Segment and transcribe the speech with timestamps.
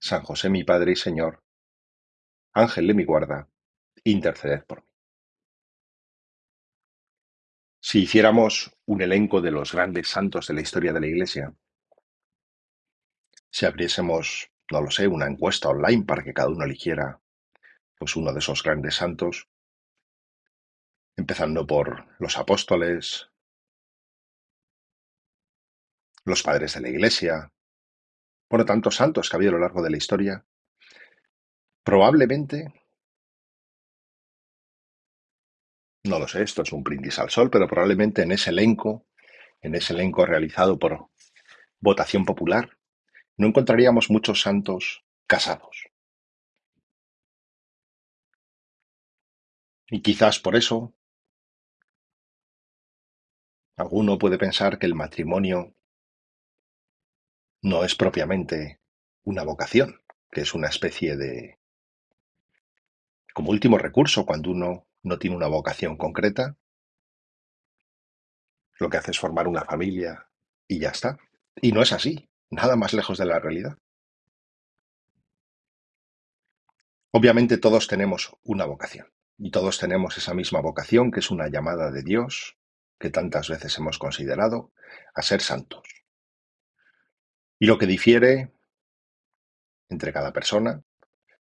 [0.00, 1.42] San José mi Padre y Señor,
[2.54, 3.48] Ángel de mi guarda,
[4.02, 4.88] interceded por mí.
[7.82, 11.54] Si hiciéramos un elenco de los grandes santos de la historia de la Iglesia,
[13.50, 17.20] si abriésemos, no lo sé, una encuesta online para que cada uno eligiera
[17.98, 19.48] pues uno de esos grandes santos,
[21.14, 23.30] empezando por los apóstoles,
[26.24, 27.52] los padres de la Iglesia,
[28.50, 30.44] por tantos santos que ha habido a lo largo de la historia,
[31.84, 32.74] probablemente,
[36.04, 39.06] no lo sé, esto es un brindis al sol, pero probablemente en ese elenco,
[39.60, 41.10] en ese elenco realizado por
[41.78, 42.76] votación popular,
[43.36, 45.86] no encontraríamos muchos santos casados.
[49.88, 50.92] Y quizás por eso
[53.76, 55.76] alguno puede pensar que el matrimonio
[57.62, 58.80] no es propiamente
[59.24, 61.58] una vocación, que es una especie de...
[63.34, 66.56] como último recurso cuando uno no tiene una vocación concreta,
[68.78, 70.28] lo que hace es formar una familia
[70.66, 71.18] y ya está.
[71.56, 73.78] Y no es así nada más lejos de la realidad.
[77.12, 81.90] Obviamente todos tenemos una vocación y todos tenemos esa misma vocación que es una llamada
[81.90, 82.56] de Dios
[82.98, 84.72] que tantas veces hemos considerado
[85.14, 85.99] a ser santos.
[87.62, 88.50] Y lo que difiere
[89.90, 90.82] entre cada persona,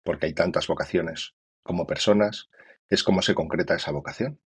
[0.04, 1.34] porque hay tantas vocaciones
[1.64, 2.48] como personas,
[2.88, 4.40] es cómo se concreta esa vocación.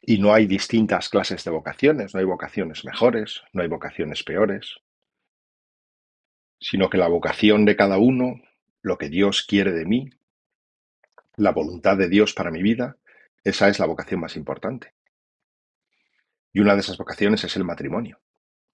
[0.00, 4.80] Y no hay distintas clases de vocaciones, no hay vocaciones mejores, no hay vocaciones peores,
[6.58, 8.42] sino que la vocación de cada uno,
[8.80, 10.10] lo que Dios quiere de mí,
[11.36, 12.96] la voluntad de Dios para mi vida,
[13.44, 14.92] esa es la vocación más importante.
[16.52, 18.20] Y una de esas vocaciones es el matrimonio,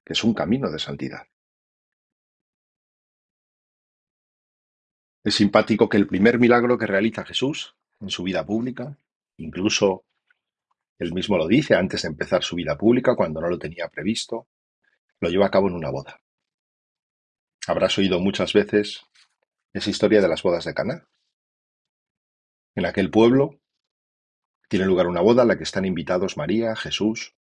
[0.09, 1.29] que es un camino de santidad.
[5.23, 8.97] Es simpático que el primer milagro que realiza Jesús en su vida pública,
[9.37, 10.07] incluso
[10.99, 14.49] él mismo lo dice antes de empezar su vida pública, cuando no lo tenía previsto,
[15.21, 16.23] lo lleva a cabo en una boda.
[17.67, 19.03] Habrás oído muchas veces
[19.75, 21.07] esa historia de las bodas de Caná.
[22.75, 23.61] En aquel pueblo
[24.71, 27.38] tiene lugar una boda a la que están invitados María, Jesús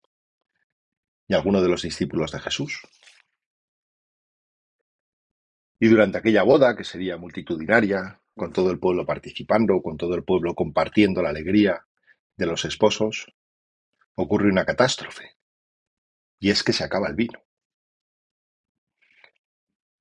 [1.27, 2.81] y algunos de los discípulos de Jesús.
[5.79, 10.23] Y durante aquella boda, que sería multitudinaria, con todo el pueblo participando, con todo el
[10.23, 11.85] pueblo compartiendo la alegría
[12.35, 13.33] de los esposos,
[14.15, 15.37] ocurre una catástrofe,
[16.39, 17.43] y es que se acaba el vino.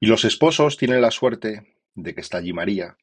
[0.00, 2.96] Y los esposos tienen la suerte de que está allí María,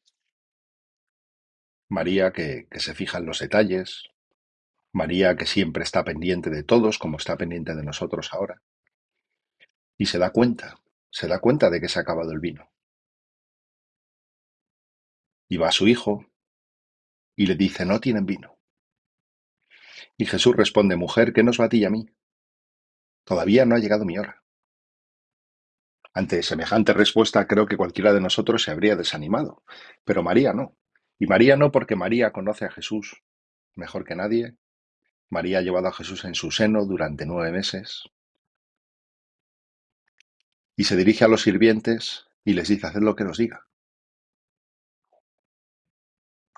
[1.88, 4.10] María que, que se fija en los detalles,
[4.92, 8.62] María que siempre está pendiente de todos como está pendiente de nosotros ahora,
[9.98, 10.80] y se da cuenta,
[11.12, 12.72] se da cuenta de que se ha acabado el vino.
[15.48, 16.26] Y va a su hijo
[17.36, 18.58] y le dice, no tienen vino.
[20.18, 22.06] Y Jesús responde, Mujer, ¿qué nos va a ti y a mí?
[23.24, 24.44] Todavía no ha llegado mi hora.
[26.14, 29.64] Ante semejante respuesta creo que cualquiera de nosotros se habría desanimado,
[30.04, 30.76] pero María no.
[31.20, 33.24] Y María no porque María conoce a Jesús
[33.76, 34.56] mejor que nadie.
[35.30, 38.04] María ha llevado a Jesús en su seno durante nueve meses.
[40.76, 43.68] Y se dirige a los sirvientes y les dice, haced lo que os diga.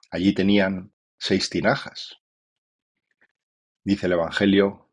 [0.09, 2.21] Allí tenían seis tinajas,
[3.83, 4.87] Dice el Evangelio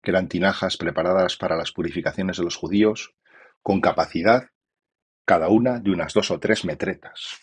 [0.00, 3.16] que eran tinajas preparadas para las purificaciones de los judíos,
[3.62, 4.50] con capacidad
[5.24, 7.40] cada una de unas dos o tres metretas.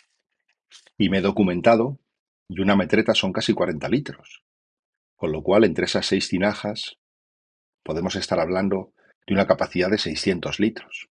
[0.98, 2.00] Y me he documentado,
[2.48, 4.45] y una metreta son casi 40 litros,
[5.16, 6.98] con lo cual entre esas seis tinajas
[7.84, 8.94] podemos estar hablando
[9.28, 11.10] de una capacidad de 600 litros.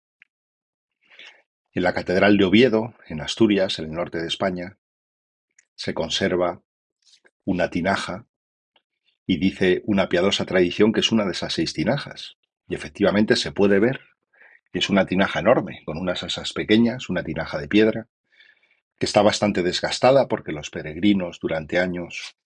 [1.73, 4.79] En la Catedral de Oviedo, en Asturias, en el norte de España,
[5.75, 6.63] se conserva
[7.45, 8.27] una tinaja
[9.27, 12.37] y dice una piadosa tradición que es una de esas seis tinajas.
[12.69, 14.01] Y efectivamente se puede ver
[14.73, 18.09] que es una tinaja enorme, con unas asas pequeñas, una tinaja de piedra,
[18.99, 22.37] que está bastante desgastada porque los peregrinos durante años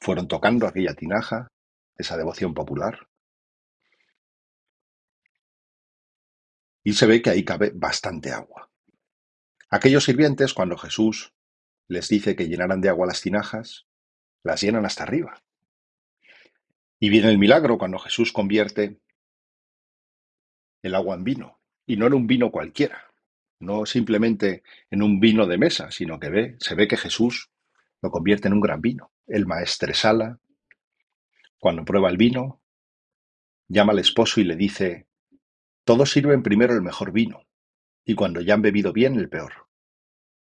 [0.00, 1.48] fueron tocando aquella tinaja,
[1.96, 3.08] esa devoción popular.
[6.88, 8.70] y se ve que ahí cabe bastante agua.
[9.68, 11.34] Aquellos sirvientes, cuando Jesús
[11.86, 13.86] les dice que llenaran de agua las tinajas,
[14.42, 15.42] las llenan hasta arriba.
[16.98, 19.02] Y viene el milagro cuando Jesús convierte
[20.82, 21.60] el agua en vino.
[21.84, 23.12] Y no en un vino cualquiera,
[23.60, 27.50] no simplemente en un vino de mesa, sino que ve, se ve que Jesús
[28.00, 29.12] lo convierte en un gran vino.
[29.28, 30.40] El maestresala,
[31.58, 32.62] cuando prueba el vino,
[33.68, 35.06] llama al esposo y le dice,
[35.84, 37.46] todos sirven primero el mejor vino,
[38.06, 39.68] y cuando ya han bebido bien el peor.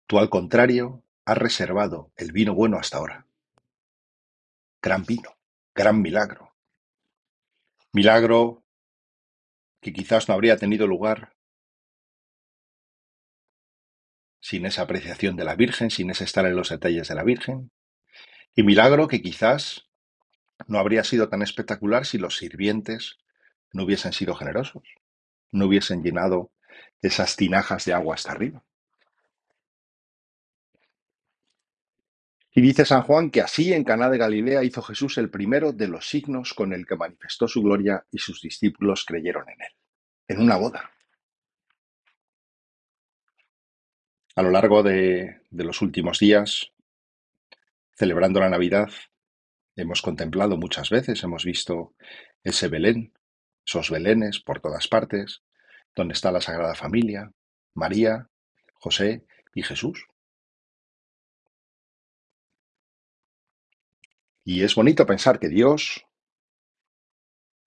[0.08, 3.28] Tú al contrario, has reservado el vino bueno hasta ahora.
[4.82, 5.38] Gran vino,
[5.76, 6.56] gran milagro.
[7.92, 8.64] Milagro
[9.82, 11.36] que quizás no habría tenido lugar
[14.40, 17.72] sin esa apreciación de la Virgen, sin ese estar en los detalles de la Virgen,
[18.60, 19.88] y milagro que quizás
[20.68, 23.18] no habría sido tan espectacular si los sirvientes
[23.72, 24.84] no hubiesen sido generosos,
[25.54, 26.52] no hubiesen llenado
[27.02, 28.66] esas tinajas de agua hasta arriba.
[32.52, 35.88] Y dice San Juan que así en Caná de Galilea hizo Jesús el primero de
[35.88, 39.72] los signos con el que manifestó su gloria y sus discípulos creyeron en él,
[40.28, 40.92] en una boda.
[44.36, 46.74] A lo largo de, de los últimos días,
[48.00, 48.88] celebrando la Navidad,
[49.76, 51.96] hemos contemplado muchas veces, hemos visto
[52.44, 53.12] ese Belén,
[53.66, 55.44] esos Belenes por todas partes,
[55.98, 57.34] donde está la Sagrada Familia,
[57.74, 58.30] María,
[58.76, 60.08] José y Jesús.
[64.46, 66.06] Y es bonito pensar que Dios,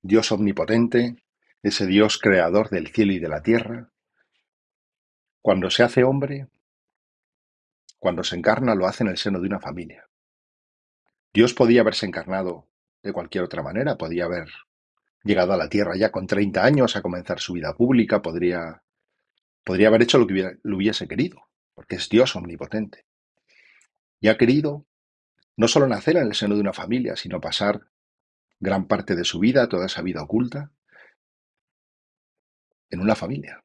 [0.00, 1.22] Dios omnipotente,
[1.62, 3.92] ese Dios creador del cielo y de la tierra,
[5.42, 6.48] cuando se hace hombre,
[7.98, 10.08] cuando se encarna, lo hace en el seno de una familia.
[11.32, 12.68] Dios podía haberse encarnado
[13.02, 14.48] de cualquier otra manera, podía haber
[15.24, 18.82] llegado a la tierra ya con 30 años a comenzar su vida pública, podría,
[19.64, 23.06] podría haber hecho lo que lo hubiese querido, porque es Dios omnipotente.
[24.20, 24.86] Y ha querido
[25.56, 27.88] no solo nacer en el seno de una familia, sino pasar
[28.60, 30.70] gran parte de su vida, toda esa vida oculta,
[32.90, 33.64] en una familia.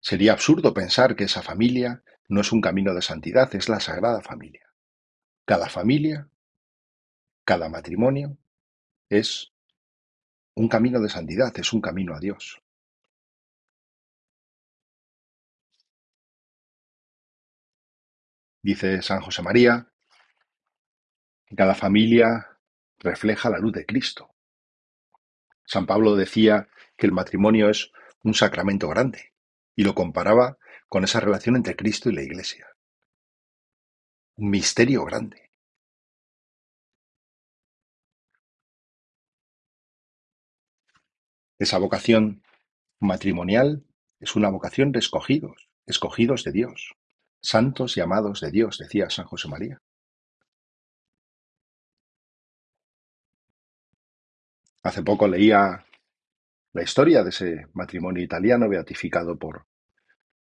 [0.00, 2.02] Sería absurdo pensar que esa familia
[2.32, 4.72] no es un camino de santidad, es la sagrada familia.
[5.44, 6.30] Cada familia,
[7.44, 8.38] cada matrimonio
[9.10, 9.52] es
[10.54, 12.62] un camino de santidad, es un camino a Dios.
[18.62, 19.92] Dice San José María,
[21.54, 22.58] cada familia
[22.98, 24.34] refleja la luz de Cristo.
[25.66, 27.92] San Pablo decía que el matrimonio es
[28.22, 29.34] un sacramento grande
[29.76, 30.56] y lo comparaba
[30.92, 32.66] con esa relación entre Cristo y la Iglesia.
[34.36, 35.50] Un misterio grande.
[41.58, 42.42] Esa vocación
[43.00, 43.86] matrimonial
[44.20, 46.92] es una vocación de escogidos, escogidos de Dios.
[47.40, 49.80] Santos y amados de Dios, decía San José María.
[54.82, 55.86] Hace poco leía
[56.74, 59.71] la historia de ese matrimonio italiano beatificado por,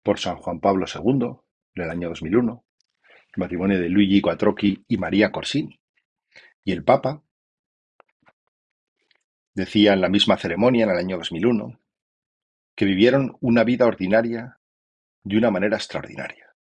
[0.09, 1.37] por San Juan Pablo II
[1.75, 2.65] en el año 2001,
[3.03, 5.79] el matrimonio de Luigi Quattrocchi y María Corsini.
[6.63, 7.21] Y el Papa
[9.53, 11.79] decía en la misma ceremonia en el año 2001
[12.73, 14.59] que vivieron una vida ordinaria
[15.21, 16.55] de una manera extraordinaria.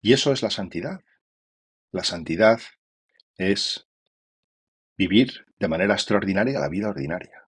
[0.00, 1.04] Y eso es la santidad.
[1.92, 2.60] La santidad
[3.36, 3.86] es
[4.96, 7.46] vivir de manera extraordinaria la vida ordinaria.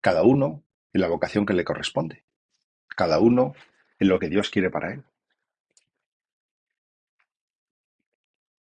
[0.00, 2.28] Cada uno en la vocación que le corresponde.
[2.96, 3.54] Cada uno
[3.98, 5.04] en lo que Dios quiere para él.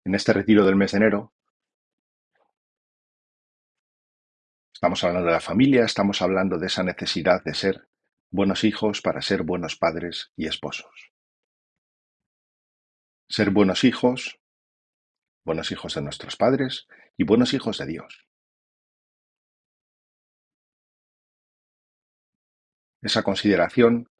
[0.03, 1.33] En este retiro del mes de enero
[4.73, 7.87] estamos hablando de la familia, estamos hablando de esa necesidad de ser
[8.29, 11.11] buenos hijos para ser buenos padres y esposos.
[13.27, 14.39] Ser buenos hijos,
[15.43, 18.27] buenos hijos de nuestros padres y buenos hijos de Dios.
[23.01, 24.11] Esa consideración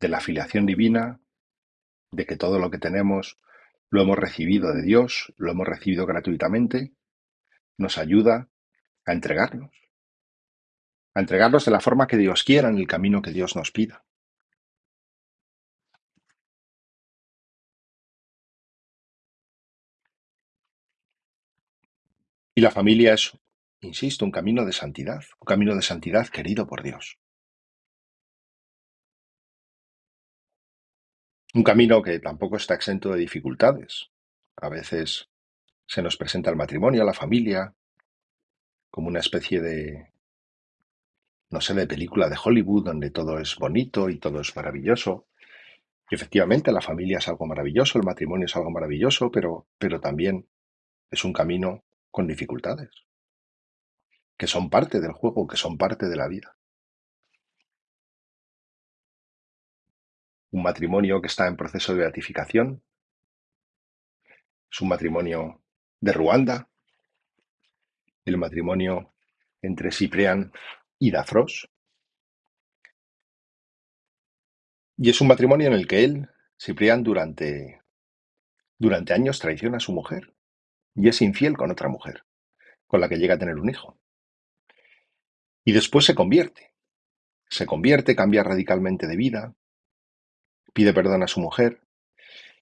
[0.00, 1.20] de la filiación divina,
[2.10, 3.38] de que todo lo que tenemos
[3.90, 6.92] lo hemos recibido de Dios, lo hemos recibido gratuitamente,
[7.78, 8.48] nos ayuda
[9.06, 9.70] a entregarnos,
[11.14, 14.04] a entregarnos de la forma que Dios quiera en el camino que Dios nos pida.
[22.56, 23.36] Y la familia es,
[23.80, 27.18] insisto, un camino de santidad, un camino de santidad querido por Dios.
[31.54, 34.10] Un camino que tampoco está exento de dificultades.
[34.56, 35.28] A veces
[35.86, 37.72] se nos presenta el matrimonio, la familia,
[38.90, 40.10] como una especie de,
[41.50, 45.28] no sé, de película de Hollywood donde todo es bonito y todo es maravilloso.
[46.10, 50.48] Y efectivamente la familia es algo maravilloso, el matrimonio es algo maravilloso, pero, pero también
[51.12, 52.90] es un camino con dificultades,
[54.36, 56.56] que son parte del juego, que son parte de la vida.
[60.54, 62.80] Un matrimonio que está en proceso de beatificación
[64.70, 65.60] es un matrimonio
[66.00, 66.70] de Ruanda,
[68.24, 69.12] el matrimonio
[69.62, 70.52] entre Ciprián
[71.00, 71.68] y Dafros.
[74.96, 77.82] Y es un matrimonio en el que él, Ciprián, durante,
[78.78, 80.36] durante años traiciona a su mujer
[80.94, 82.26] y es infiel con otra mujer,
[82.86, 83.98] con la que llega a tener un hijo.
[85.64, 86.72] Y después se convierte.
[87.48, 89.56] Se convierte, cambia radicalmente de vida,
[90.74, 91.80] pide perdón a su mujer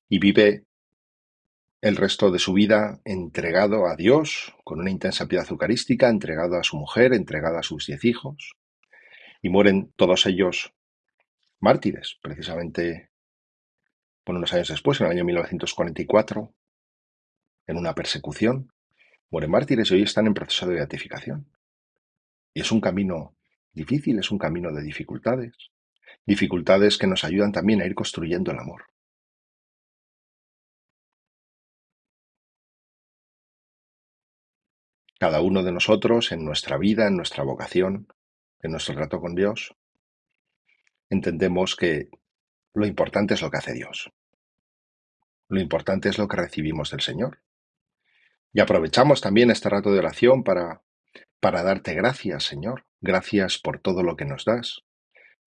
[0.09, 0.67] y vive
[1.81, 6.63] el resto de su vida entregado a Dios, con una intensa piedad eucarística, entregado a
[6.63, 8.57] su mujer, entregado a sus diez hijos,
[9.43, 10.73] y mueren todos ellos
[11.59, 13.11] mártires, precisamente
[14.25, 16.55] bueno, unos años después, en el año 1944,
[17.67, 18.73] en una persecución,
[19.31, 21.51] mueren mártires y hoy están en proceso de beatificación.
[22.55, 23.35] Y es un camino
[23.73, 25.72] difícil, es un camino de dificultades,
[26.27, 28.85] dificultades que nos ayudan también a ir construyendo el amor.
[35.19, 38.09] Cada uno de nosotros en nuestra vida, en nuestra vocación,
[38.61, 39.77] en nuestro trato con Dios,
[41.09, 42.11] entendemos que
[42.75, 44.11] lo importante es lo que hace Dios.
[45.49, 47.43] Lo importante es lo que recibimos del Señor.
[48.53, 50.83] Y aprovechamos también este rato de oración para,
[51.41, 52.87] para darte gracias, Señor.
[53.01, 54.83] Gracias por todo lo que nos das.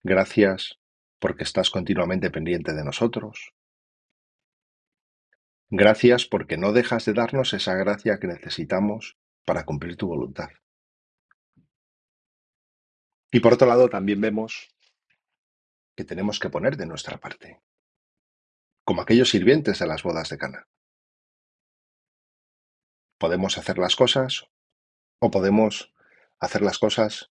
[0.08, 0.80] Gracias
[1.18, 3.56] porque estás continuamente pendiente de nosotros.
[5.72, 10.50] Gracias porque no dejas de darnos esa gracia que necesitamos para cumplir tu voluntad.
[13.32, 14.76] Y por otro lado, también vemos
[15.96, 17.64] que tenemos que poner de nuestra parte,
[18.84, 20.68] como aquellos sirvientes de las bodas de Cana.
[23.18, 24.46] Podemos hacer las cosas
[25.18, 25.92] o podemos
[26.40, 27.32] hacer las cosas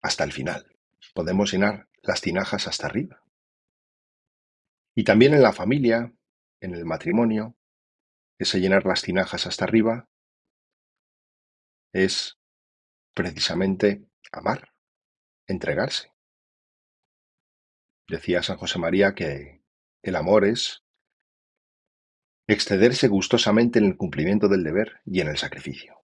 [0.00, 0.69] hasta el final.
[1.14, 3.22] Podemos llenar las tinajas hasta arriba.
[4.94, 6.12] Y también en la familia,
[6.60, 7.56] en el matrimonio,
[8.38, 10.08] ese llenar las tinajas hasta arriba
[11.92, 12.38] es
[13.14, 14.72] precisamente amar,
[15.46, 16.12] entregarse.
[18.08, 19.62] Decía San José María que
[20.02, 20.82] el amor es
[22.46, 26.02] excederse gustosamente en el cumplimiento del deber y en el sacrificio.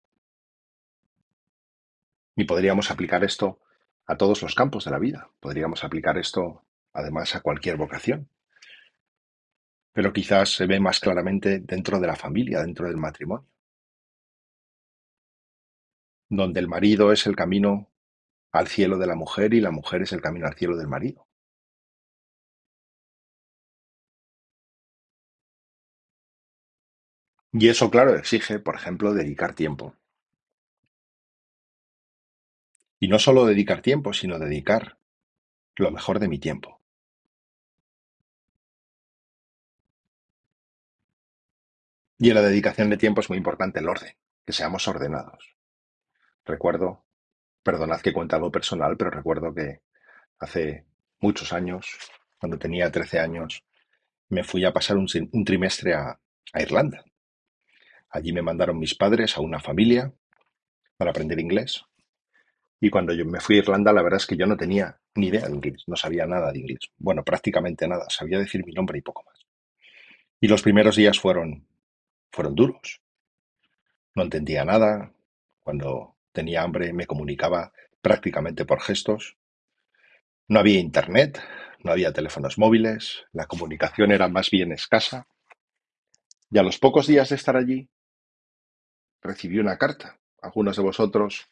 [2.37, 3.61] Y podríamos aplicar esto
[4.07, 5.31] a todos los campos de la vida.
[5.41, 8.29] Podríamos aplicar esto además a cualquier vocación.
[9.93, 13.49] Pero quizás se ve más claramente dentro de la familia, dentro del matrimonio
[16.29, 17.91] donde el marido es el camino
[18.53, 21.27] al cielo de la mujer y la mujer es el camino al cielo del marido.
[27.53, 29.97] Y eso, claro, exige, por ejemplo, dedicar tiempo.
[32.99, 34.99] Y no solo dedicar tiempo, sino dedicar
[35.77, 36.81] lo mejor de mi tiempo.
[42.19, 44.15] Y en la dedicación de tiempo es muy importante el orden,
[44.47, 45.55] que seamos ordenados.
[46.47, 47.05] Recuerdo,
[47.63, 49.83] perdonad que cuente algo personal, pero recuerdo que
[50.39, 50.87] hace
[51.21, 51.99] muchos años,
[52.39, 53.65] cuando tenía 13 años,
[54.29, 56.19] me fui a pasar un, trimestre a,
[56.53, 57.05] a Irlanda.
[58.09, 60.13] Allí me mandaron mis padres a una familia
[60.97, 61.85] para aprender inglés.
[62.81, 65.29] Y cuando yo me fui a Irlanda, la verdad es que yo no tenía ni
[65.29, 66.81] idea de inglés, no sabía nada de inglés.
[66.99, 69.47] Bueno, prácticamente nada, sabía decir mi nombre y poco más.
[70.41, 71.67] Y los primeros días fueron,
[72.31, 73.01] fueron duros.
[74.15, 75.13] No entendía nada.
[75.63, 79.37] Cuando tenía hambre, me comunicaba prácticamente por gestos.
[80.49, 81.43] No había internet,
[81.83, 85.27] no había teléfonos móviles, la comunicación era más bien escasa.
[86.51, 87.89] Y a los pocos días de estar allí,
[89.23, 90.21] recibí una carta.
[90.41, 91.49] Algunos de vosotros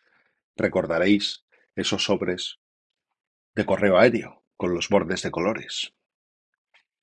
[0.56, 1.44] recordaréis
[1.75, 2.61] esos sobres
[3.54, 5.94] de correo aéreo con los bordes de colores.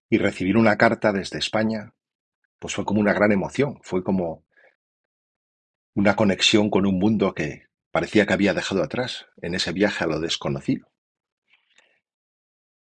[0.09, 1.93] Y recibir una carta desde España,
[2.59, 4.45] pues fue como una gran emoción, fue como
[5.93, 10.07] una conexión con un mundo que Parecía que había dejado atrás, en ese viaje a
[10.07, 10.89] lo desconocido.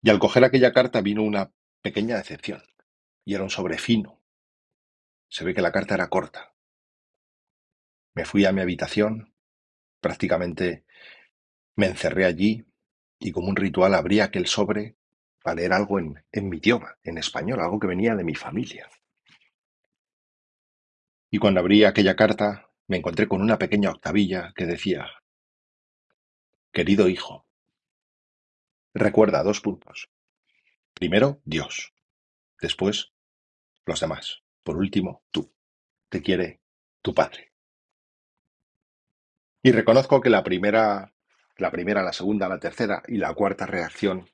[0.02, 2.62] Y al coger aquella carta vino una pequeña decepción,
[3.25, 4.23] y era un sobre fino.
[5.28, 6.54] Se ve que la carta era corta.
[8.14, 9.33] Me fui a mi habitación,
[10.04, 10.84] prácticamente
[11.76, 12.62] me encerré allí
[13.18, 14.96] y como un ritual abrí aquel sobre
[15.42, 18.87] para leer algo en, en mi idioma, en español, algo que venía de mi familia.
[21.30, 25.06] Y cuando abrí aquella carta, me encontré con una pequeña octavilla que decía,
[26.70, 27.46] querido hijo,
[28.92, 30.11] recuerda dos puntos.
[30.92, 31.94] Primero, Dios.
[32.61, 33.11] Después,
[33.87, 34.42] los demás.
[34.62, 35.50] Por último, tú.
[36.11, 36.61] Te quiere
[37.00, 37.53] tu padre.
[39.66, 41.14] Y reconozco que la primera,
[41.56, 44.28] la primera, la segunda, la tercera y la cuarta reacción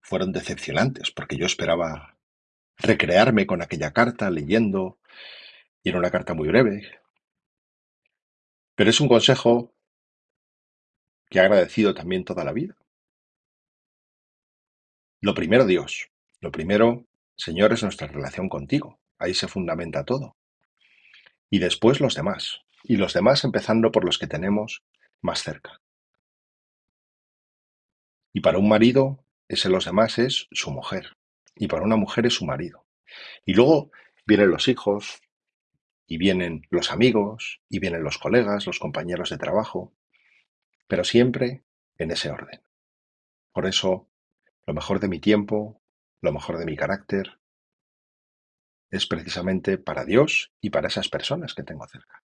[0.00, 2.16] fueron decepcionantes, porque yo esperaba
[2.78, 4.98] recrearme con aquella carta leyendo,
[5.82, 6.98] y era una carta muy breve.
[8.74, 9.74] Pero es un consejo
[11.28, 12.74] que he agradecido también toda la vida.
[15.20, 16.08] Lo primero, Dios.
[16.40, 17.04] Lo primero,
[17.36, 18.98] Señor, es nuestra relación contigo.
[19.18, 20.38] Ahí se fundamenta todo.
[21.50, 22.62] Y después los demás.
[22.84, 24.82] Y los demás empezando por los que tenemos
[25.20, 25.80] más cerca.
[28.32, 31.16] Y para un marido, ese los demás es su mujer.
[31.54, 32.86] Y para una mujer es su marido.
[33.44, 33.90] Y luego
[34.26, 35.20] vienen los hijos,
[36.06, 39.94] y vienen los amigos, y vienen los colegas, los compañeros de trabajo,
[40.86, 41.64] pero siempre
[41.98, 42.62] en ese orden.
[43.52, 44.08] Por eso
[44.66, 45.82] lo mejor de mi tiempo,
[46.20, 47.38] lo mejor de mi carácter,
[48.90, 52.21] es precisamente para Dios y para esas personas que tengo cerca.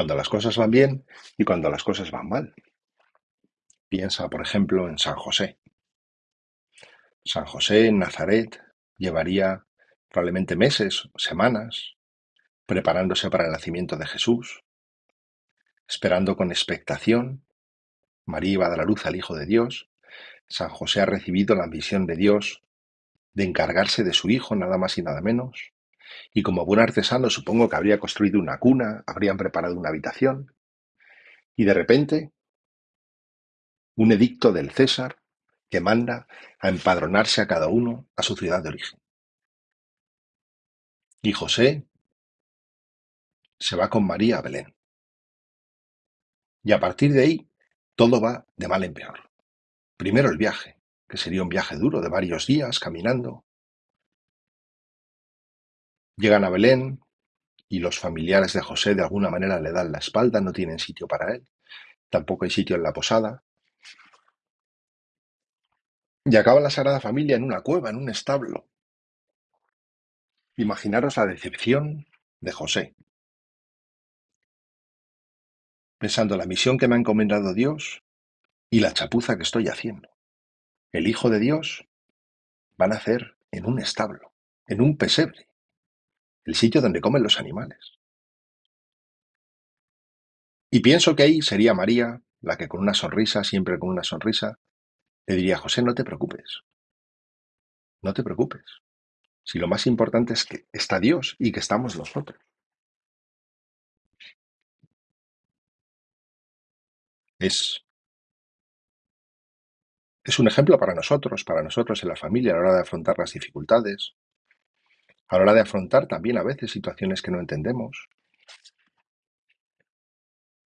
[0.00, 1.04] Cuando las cosas van bien
[1.36, 2.54] y cuando las cosas van mal.
[3.86, 5.58] Piensa, por ejemplo, en San José.
[7.22, 8.62] San José en Nazaret
[8.96, 9.66] llevaría
[10.08, 11.96] probablemente meses, semanas,
[12.64, 14.64] preparándose para el nacimiento de Jesús,
[15.86, 17.44] Esperando con expectación,
[18.24, 19.90] María iba a dar a luz al Hijo de Dios.
[20.48, 22.62] San José ha recibido la misión de Dios
[23.34, 25.74] de encargarse de su hijo, nada más y nada menos.
[26.32, 30.54] Y como buen artesano supongo que habría construido una cuna, habrían preparado una habitación.
[31.56, 32.32] Y de repente,
[33.96, 35.20] un edicto del César
[35.68, 36.26] que manda
[36.58, 39.00] a empadronarse a cada uno a su ciudad de origen.
[41.22, 41.86] Y José
[43.58, 44.74] se va con María a Belén.
[46.62, 47.50] Y a partir de ahí,
[47.94, 49.30] todo va de mal en peor.
[49.96, 53.44] Primero el viaje, que sería un viaje duro de varios días caminando.
[56.20, 57.00] Llegan a Belén
[57.66, 61.08] y los familiares de José de alguna manera le dan la espalda, no tienen sitio
[61.08, 61.48] para él,
[62.10, 63.42] tampoco hay sitio en la posada.
[66.26, 68.68] Y acaba la Sagrada Familia en una cueva, en un establo.
[70.56, 72.06] Imaginaros la decepción
[72.40, 72.94] de José,
[75.96, 78.02] pensando la misión que me ha encomendado Dios
[78.68, 80.10] y la chapuza que estoy haciendo.
[80.92, 81.88] El Hijo de Dios
[82.78, 84.34] va a nacer en un establo,
[84.66, 85.49] en un pesebre,
[86.44, 87.98] el sitio donde comen los animales.
[90.70, 94.58] Y pienso que ahí sería María la que con una sonrisa, siempre con una sonrisa,
[95.26, 96.62] le diría, José, no te preocupes,
[98.02, 98.64] no te preocupes,
[99.44, 102.38] si lo más importante es que está Dios y que estamos nosotros.
[107.38, 107.84] Es,
[110.24, 113.18] es un ejemplo para nosotros, para nosotros en la familia a la hora de afrontar
[113.18, 114.14] las dificultades,
[115.30, 118.08] a la hora de afrontar también a veces situaciones que no entendemos,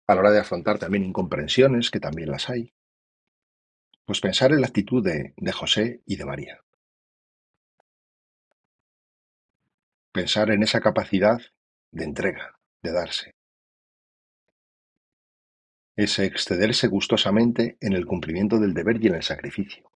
[0.07, 2.73] a la hora de afrontar también incomprensiones, que también las hay.
[4.05, 6.61] Pues pensar en la actitud de, de José y de María.
[10.13, 11.41] Pensar en esa capacidad
[11.91, 13.33] de entrega, de darse
[15.97, 19.91] es excederse gustosamente en el cumplimiento del deber y en el sacrificio,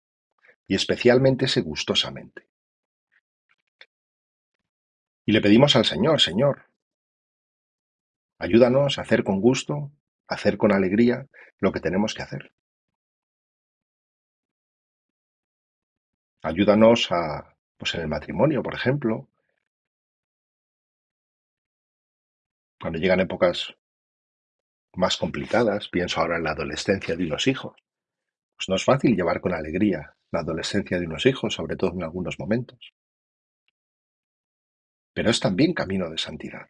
[0.67, 2.47] y especialmente ese gustosamente.
[5.25, 6.69] Y le pedimos al Señor, Señor,
[8.37, 9.91] ayúdanos a hacer con gusto,
[10.27, 11.27] a hacer con alegría
[11.59, 12.53] lo que tenemos que hacer.
[16.43, 19.27] Ayúdanos a, pues en el matrimonio, por ejemplo,
[22.79, 23.75] cuando llegan épocas
[24.93, 27.75] más complicadas, pienso ahora en la adolescencia de unos hijos.
[28.55, 32.03] Pues no es fácil llevar con alegría la adolescencia de unos hijos, sobre todo en
[32.03, 32.93] algunos momentos.
[35.15, 36.67] Pero es también camino de santidad.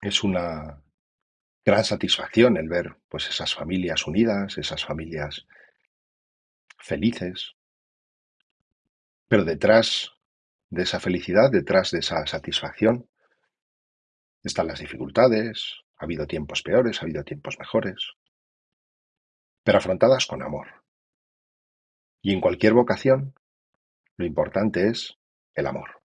[0.00, 0.80] Es una
[1.64, 5.46] gran satisfacción el ver pues esas familias unidas, esas familias
[6.78, 7.56] felices.
[9.26, 10.12] Pero detrás
[10.70, 13.08] de esa felicidad, detrás de esa satisfacción,
[14.44, 18.12] están las dificultades, ha habido tiempos peores, ha habido tiempos mejores,
[19.64, 20.83] pero afrontadas con amor.
[22.24, 23.34] Y en cualquier vocación,
[24.16, 25.18] lo importante es
[25.54, 26.00] el amor,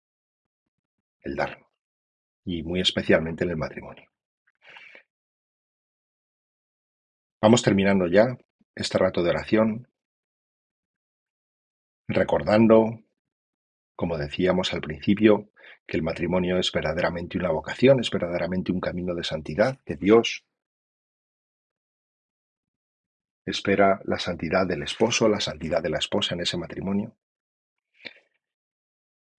[1.21, 1.65] el dar,
[2.43, 4.11] y muy especialmente en el matrimonio.
[7.41, 8.37] Vamos terminando ya
[8.75, 9.87] este rato de oración
[12.09, 12.99] recordando,
[13.95, 15.51] como decíamos al principio,
[15.87, 20.43] que el matrimonio es verdaderamente una vocación, es verdaderamente un camino de santidad, que Dios
[23.51, 27.15] espera la santidad del esposo, la santidad de la esposa en ese matrimonio.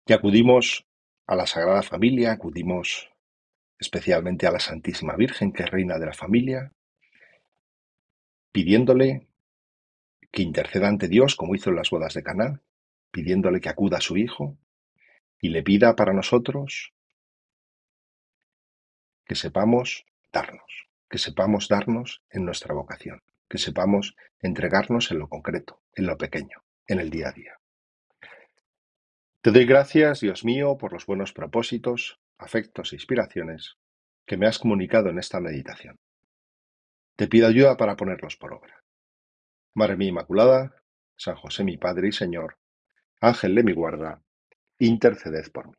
[0.07, 0.87] Y acudimos
[1.27, 3.11] a la Sagrada Familia, acudimos
[3.79, 6.73] especialmente a la Santísima Virgen, que es reina de la familia,
[8.53, 9.29] pidiéndole
[10.31, 12.62] que interceda ante Dios, como hizo en las bodas de Caná,
[13.11, 14.59] pidiéndole que acuda a su Hijo
[15.40, 16.92] y le pida para nosotros
[19.25, 25.83] que sepamos darnos, que sepamos darnos en nuestra vocación, que sepamos entregarnos en lo concreto,
[25.95, 27.59] en lo pequeño, en el día a día.
[29.43, 33.77] Te doy gracias, Dios mío, por los buenos propósitos, afectos e inspiraciones
[34.25, 35.99] que me has comunicado en esta meditación.
[37.17, 38.85] Te pido ayuda para ponerlos por obra.
[39.75, 40.77] Madre mía Inmaculada,
[41.17, 42.59] San José mi Padre y Señor,
[43.21, 44.23] Ángel de mi guarda,
[44.79, 45.75] interceded por mí.